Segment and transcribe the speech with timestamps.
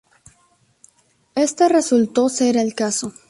[1.35, 3.13] Este resultó ser el caso.